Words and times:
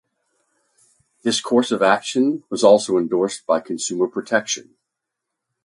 This 1.21 1.39
course 1.39 1.69
of 1.69 1.83
action 1.83 2.43
was 2.49 2.63
also 2.63 2.97
endorsed 2.97 3.45
by 3.45 3.59
consumer 3.59 4.07
protection. 4.07 4.73